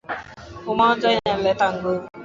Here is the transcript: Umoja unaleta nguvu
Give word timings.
Umoja 0.71 1.05
unaleta 1.15 1.65
nguvu 1.73 2.07